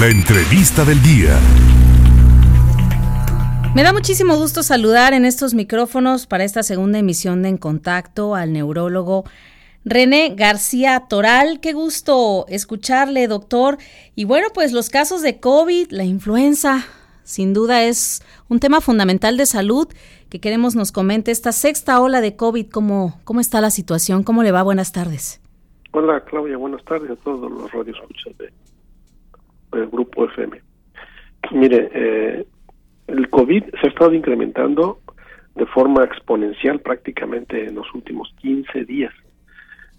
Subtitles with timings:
[0.00, 1.38] La entrevista del día.
[3.76, 8.34] Me da muchísimo gusto saludar en estos micrófonos para esta segunda emisión de En Contacto
[8.34, 9.22] al neurólogo
[9.84, 11.60] René García Toral.
[11.60, 13.78] Qué gusto escucharle, doctor.
[14.16, 16.84] Y bueno, pues los casos de COVID, la influenza,
[17.22, 19.86] sin duda es un tema fundamental de salud
[20.28, 24.42] que queremos nos comente esta sexta ola de COVID, cómo, cómo está la situación, cómo
[24.42, 24.64] le va.
[24.64, 25.40] Buenas tardes.
[25.92, 28.32] Hola Claudia, buenas tardes a todos los radioescuchas
[29.74, 30.60] del Grupo FM.
[31.52, 32.46] Mire, eh,
[33.06, 35.00] el COVID se ha estado incrementando
[35.54, 39.12] de forma exponencial prácticamente en los últimos 15 días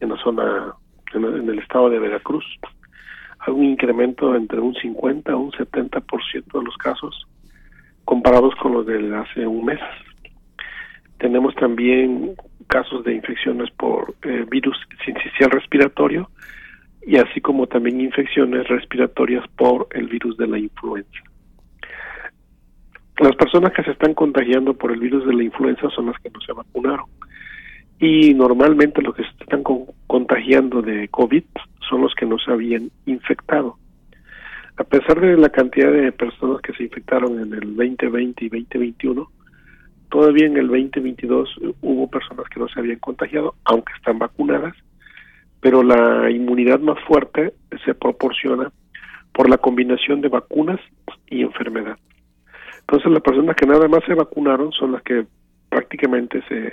[0.00, 0.74] en la zona,
[1.14, 2.44] en el estado de Veracruz.
[3.40, 7.26] Hay un incremento entre un 50 a un 70% de los casos
[8.04, 9.80] comparados con los de hace un mes.
[11.18, 12.34] Tenemos también
[12.66, 16.30] casos de infecciones por eh, virus sincicial respiratorio
[17.06, 21.18] y así como también infecciones respiratorias por el virus de la influenza.
[23.18, 26.30] Las personas que se están contagiando por el virus de la influenza son las que
[26.30, 27.06] no se vacunaron.
[27.98, 29.62] Y normalmente los que se están
[30.06, 31.44] contagiando de COVID
[31.88, 33.76] son los que no se habían infectado.
[34.76, 39.30] A pesar de la cantidad de personas que se infectaron en el 2020 y 2021,
[40.10, 44.74] todavía en el 2022 hubo personas que no se habían contagiado, aunque están vacunadas,
[45.60, 48.72] pero la inmunidad más fuerte se proporciona
[49.32, 50.80] por la combinación de vacunas
[51.28, 51.98] y enfermedad.
[52.80, 55.26] Entonces las personas que nada más se vacunaron son las que
[55.68, 56.72] prácticamente se,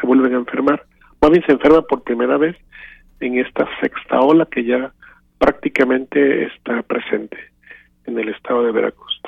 [0.00, 0.82] se vuelven a enfermar.
[1.20, 2.56] Más bien se enferman por primera vez
[3.20, 4.92] en esta sexta ola que ya
[5.38, 7.36] prácticamente está presente
[8.06, 9.20] en el estado de Veracruz.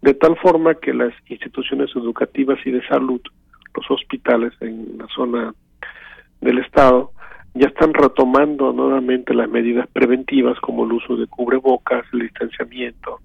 [0.00, 3.20] De tal forma que las instituciones educativas y de salud,
[3.74, 5.54] los hospitales en la zona
[6.40, 7.12] del estado,
[7.54, 13.20] ya están retomando nuevamente las medidas preventivas como el uso de cubrebocas, el distanciamiento,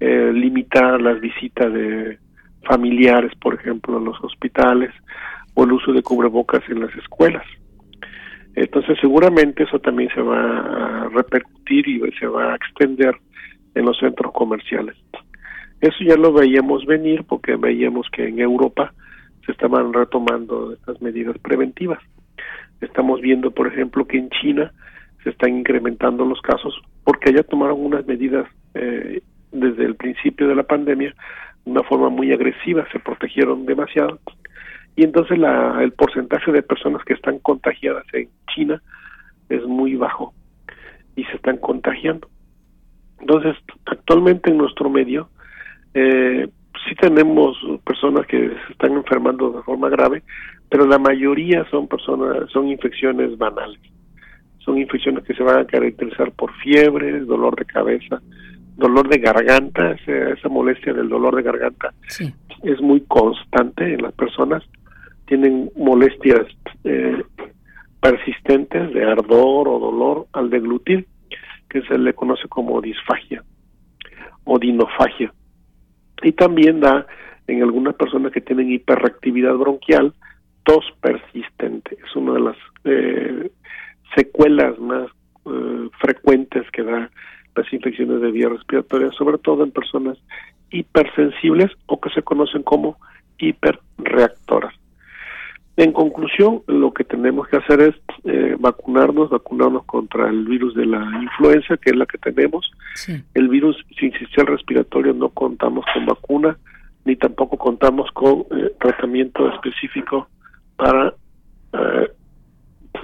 [0.00, 2.18] eh, limitar las visitas de
[2.64, 4.90] familiares, por ejemplo, en los hospitales,
[5.54, 7.44] o el uso de cubrebocas en las escuelas.
[8.54, 13.16] Entonces, seguramente eso también se va a repercutir y se va a extender
[13.74, 14.96] en los centros comerciales.
[15.80, 18.92] Eso ya lo veíamos venir porque veíamos que en Europa
[19.44, 21.98] se estaban retomando estas medidas preventivas.
[22.82, 24.72] Estamos viendo, por ejemplo, que en China
[25.24, 30.54] se están incrementando los casos porque allá tomaron unas medidas eh, desde el principio de
[30.54, 31.14] la pandemia
[31.64, 34.18] de una forma muy agresiva, se protegieron demasiado
[34.96, 38.82] y entonces la, el porcentaje de personas que están contagiadas en China
[39.48, 40.34] es muy bajo
[41.16, 42.28] y se están contagiando.
[43.20, 43.56] Entonces,
[43.86, 45.28] actualmente en nuestro medio
[45.94, 46.48] eh,
[46.88, 50.22] sí tenemos personas que se están enfermando de forma grave,
[50.68, 53.80] pero la mayoría son personas, son infecciones banales.
[54.58, 58.22] Son infecciones que se van a caracterizar por fiebre, dolor de cabeza,
[58.76, 61.92] dolor de garganta, esa, molestia del dolor de garganta
[62.62, 64.62] es muy constante en las personas,
[65.26, 66.46] tienen molestias
[66.84, 67.22] eh,
[68.00, 71.06] persistentes de ardor o dolor al deglutir,
[71.68, 73.42] que se le conoce como disfagia
[74.44, 75.32] o dinofagia.
[76.22, 77.06] Y también da
[77.46, 80.12] en algunas personas que tienen hiperreactividad bronquial
[80.64, 81.96] tos persistente.
[82.04, 83.50] Es una de las eh,
[84.14, 85.08] secuelas más
[85.46, 87.10] eh, frecuentes que da
[87.54, 90.18] las infecciones de vía respiratoria, sobre todo en personas
[90.70, 92.96] hipersensibles o que se conocen como
[93.38, 94.74] hiperreactoras.
[95.76, 97.94] En conclusión, lo que tenemos que hacer es
[98.24, 102.70] eh, vacunarnos, vacunarnos contra el virus de la influenza, que es la que tenemos.
[103.34, 106.56] El virus sincicial respiratorio no contamos con vacuna,
[107.04, 110.28] ni tampoco contamos con eh, tratamiento específico
[110.76, 111.14] para
[111.72, 112.10] eh,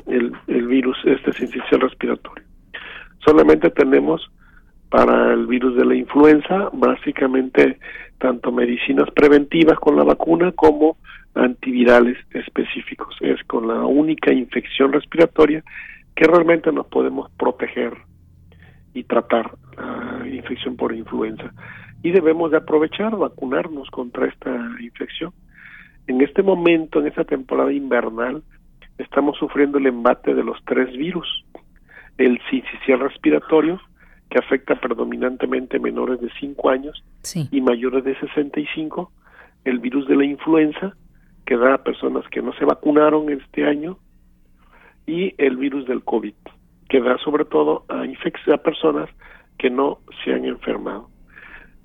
[0.07, 2.45] el, el virus este sincicial respiratorio.
[3.25, 4.31] Solamente tenemos
[4.89, 7.79] para el virus de la influenza, básicamente
[8.19, 10.97] tanto medicinas preventivas con la vacuna como
[11.39, 13.17] antivirales específicos.
[13.21, 15.63] Es con la única infección respiratoria
[16.15, 17.93] que realmente nos podemos proteger
[18.93, 21.53] y tratar la infección por influenza.
[22.03, 24.51] Y debemos de aprovechar, vacunarnos contra esta
[24.81, 25.33] infección.
[26.07, 28.43] En este momento, en esta temporada invernal,
[28.99, 31.45] estamos sufriendo el embate de los tres virus.
[32.17, 33.81] El sincicial respiratorio,
[34.31, 37.05] que afecta predominantemente menores de 5 años
[37.51, 39.13] y mayores de 65,
[39.65, 40.95] el virus de la influenza,
[41.49, 43.97] que da a personas que no se vacunaron este año,
[45.07, 46.35] y el virus del COVID,
[46.91, 49.09] que da sobre todo a, a personas
[49.57, 51.09] que no se han enfermado.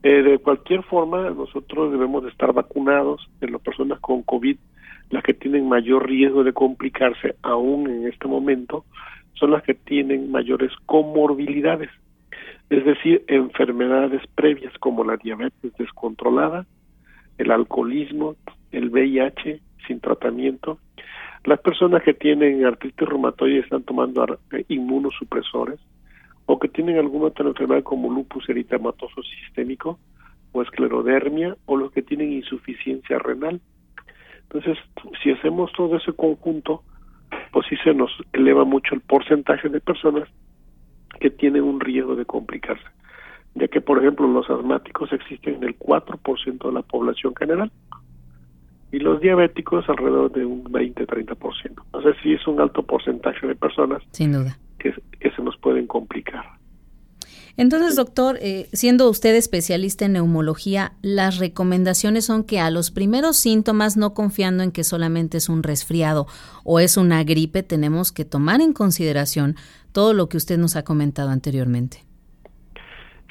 [0.03, 4.57] Eh, de cualquier forma, nosotros debemos de estar vacunados en las personas con COVID,
[5.11, 8.83] las que tienen mayor riesgo de complicarse aún en este momento,
[9.35, 11.89] son las que tienen mayores comorbilidades
[12.69, 16.65] es decir, enfermedades previas como la diabetes descontrolada,
[17.37, 18.35] el alcoholismo,
[18.73, 20.79] el VIH sin tratamiento,
[21.45, 25.79] las personas que tienen artritis reumatoide están tomando eh, inmunosupresores
[26.45, 29.99] o que tienen alguna otra enfermedad como lupus eritematoso sistémico
[30.51, 33.59] o esclerodermia o los que tienen insuficiencia renal.
[34.43, 34.77] Entonces,
[35.21, 36.83] si hacemos todo ese conjunto,
[37.51, 40.29] pues sí se nos eleva mucho el porcentaje de personas
[41.19, 42.85] que tienen un riesgo de complicarse,
[43.55, 47.71] ya que, por ejemplo, los asmáticos existen en el 4% de la población general
[48.93, 51.35] y los diabéticos alrededor de un 20-30%.
[51.67, 54.59] Entonces sí es un alto porcentaje de personas Sin duda.
[54.77, 56.45] Que, que se nos pueden complicar.
[57.57, 63.35] Entonces, doctor, eh, siendo usted especialista en neumología, las recomendaciones son que a los primeros
[63.35, 66.27] síntomas, no confiando en que solamente es un resfriado
[66.63, 69.55] o es una gripe, tenemos que tomar en consideración
[69.91, 71.97] todo lo que usted nos ha comentado anteriormente.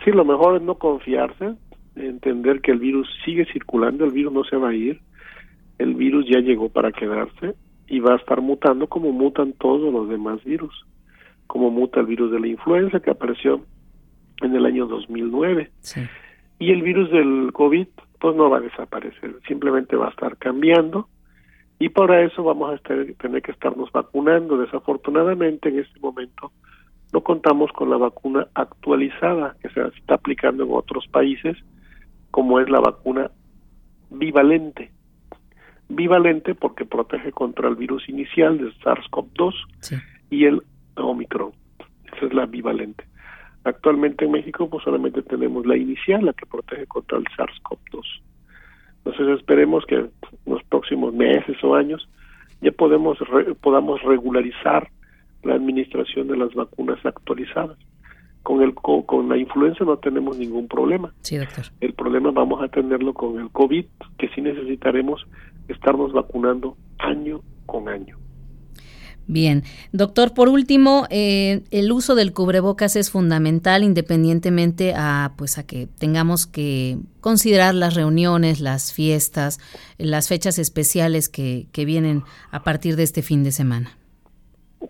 [0.05, 1.55] Sí, lo mejor es no confiarse,
[1.95, 5.01] entender que el virus sigue circulando, el virus no se va a ir,
[5.83, 7.55] el virus ya llegó para quedarse
[7.89, 10.87] y va a estar mutando como mutan todos los demás virus,
[11.47, 13.61] como muta el virus de la influenza que apareció
[14.41, 15.71] en el año 2009.
[16.59, 17.89] Y el virus del COVID
[18.21, 21.09] pues no va a desaparecer, simplemente va a estar cambiando
[21.83, 24.57] y para eso vamos a estar, tener que estarnos vacunando.
[24.57, 26.53] Desafortunadamente en este momento
[27.13, 31.57] no contamos con la vacuna actualizada que se está aplicando en otros países,
[32.31, 33.33] como es la vacuna
[34.11, 34.93] bivalente.
[35.89, 39.55] Bivalente porque protege contra el virus inicial de SARS-CoV-2
[40.31, 40.63] y el
[40.97, 41.53] Omicron.
[42.15, 43.05] Esa es la bivalente.
[43.65, 48.05] Actualmente en México pues solamente tenemos la inicial, la que protege contra el SARS-CoV-2.
[49.05, 50.11] Entonces esperemos que en
[50.47, 52.09] los próximos meses o años
[52.61, 53.19] ya podemos
[53.61, 54.89] podamos regularizar
[55.43, 57.77] la administración de las vacunas actualizadas.
[58.43, 61.13] Con el con la influenza no tenemos ningún problema.
[61.21, 61.67] Sí, doctor.
[61.81, 63.85] El problema vamos a tenerlo con el COVID,
[64.19, 65.25] que sí necesitaremos
[65.69, 68.17] estarnos vacunando año con año.
[69.29, 69.63] Bien,
[69.93, 75.87] doctor, por último, eh, el uso del cubrebocas es fundamental independientemente a, pues, a que
[75.87, 79.61] tengamos que considerar las reuniones, las fiestas,
[79.97, 83.97] las fechas especiales que, que vienen a partir de este fin de semana.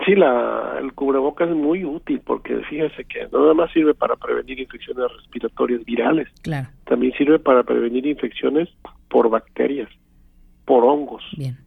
[0.06, 4.16] Sí, la, el cubrebocas es muy útil porque fíjese que no nada más sirve para
[4.16, 6.68] prevenir infecciones respiratorias virales, claro.
[6.86, 8.68] también sirve para prevenir infecciones
[9.08, 9.90] por bacterias,
[10.64, 11.58] por hongos, Bien.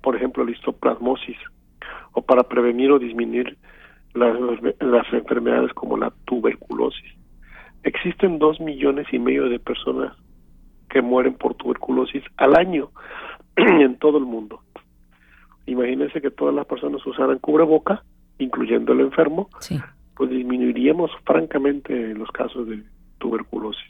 [0.00, 1.36] por ejemplo, listoplasmosis
[2.12, 3.58] o para prevenir o disminuir
[4.14, 4.36] las,
[4.80, 7.12] las enfermedades como la tuberculosis.
[7.82, 10.16] Existen dos millones y medio de personas
[10.88, 12.90] que mueren por tuberculosis al año
[13.56, 14.60] en todo el mundo.
[15.66, 18.02] Imagínense que todas las personas usaran cubreboca,
[18.38, 19.48] incluyendo el enfermo,
[20.14, 22.82] pues disminuiríamos francamente los casos de
[23.18, 23.84] tuberculosis.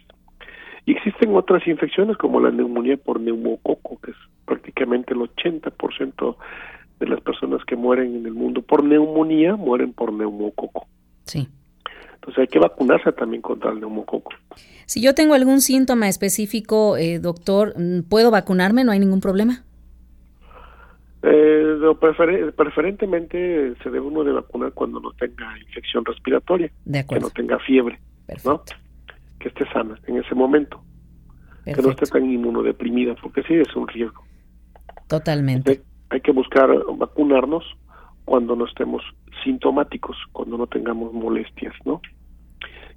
[0.86, 6.36] Y existen otras infecciones como la neumonía por neumococo, que es prácticamente el 80%
[7.00, 10.86] de las personas que mueren en el mundo por neumonía mueren por neumococo.
[11.24, 11.48] Sí.
[12.14, 14.30] Entonces hay que vacunarse también contra el neumococo.
[14.86, 17.74] Si yo tengo algún síntoma específico, eh, doctor,
[18.08, 18.84] ¿puedo vacunarme?
[18.84, 19.65] ¿No hay ningún problema?
[21.28, 26.70] Eh, preferentemente se debe uno de vacunar cuando no tenga infección respiratoria,
[27.08, 27.98] que no tenga fiebre,
[28.44, 28.62] ¿no?
[29.40, 30.82] que esté sana en ese momento,
[31.64, 34.22] que no esté tan inmunodeprimida, porque sí es un riesgo.
[35.08, 37.64] Totalmente hay que buscar vacunarnos
[38.24, 39.02] cuando no estemos
[39.44, 42.00] sintomáticos, cuando no tengamos molestias, ¿no?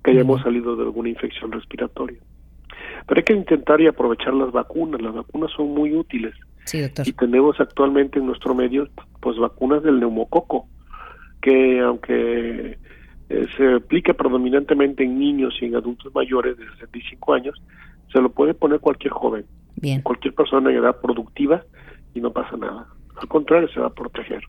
[0.04, 2.20] Que hayamos salido de alguna infección respiratoria.
[3.08, 5.02] Pero hay que intentar y aprovechar las vacunas.
[5.02, 6.34] Las vacunas son muy útiles.
[6.70, 7.08] Sí, doctor.
[7.08, 8.88] Y tenemos actualmente en nuestro medio,
[9.22, 10.68] pues, vacunas del neumococo,
[11.42, 12.78] que aunque
[13.30, 17.60] eh, se aplica predominantemente en niños y en adultos mayores de 65 años,
[18.14, 19.46] se lo puede poner cualquier joven.
[19.78, 20.02] Bien.
[20.02, 21.64] Cualquier persona en edad productiva
[22.14, 22.88] y no pasa nada.
[23.20, 24.44] Al contrario, se va a proteger.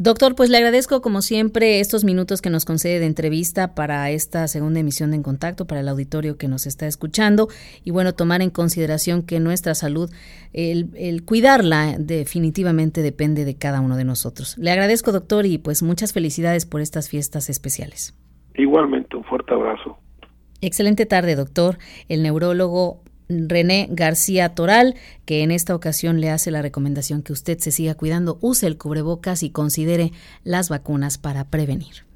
[0.00, 4.46] Doctor, pues le agradezco como siempre estos minutos que nos concede de entrevista para esta
[4.46, 7.48] segunda emisión de En Contacto, para el auditorio que nos está escuchando
[7.82, 10.08] y bueno, tomar en consideración que nuestra salud,
[10.52, 14.56] el, el cuidarla definitivamente depende de cada uno de nosotros.
[14.56, 18.14] Le agradezco, doctor, y pues muchas felicidades por estas fiestas especiales.
[18.54, 19.98] Igualmente, un fuerte abrazo.
[20.60, 21.78] Excelente tarde, doctor.
[22.08, 24.94] El neurólogo René García Toral,
[25.24, 28.78] que en esta ocasión le hace la recomendación que usted se siga cuidando, use el
[28.78, 30.12] cubrebocas y considere
[30.44, 32.07] las vacunas para prevenir.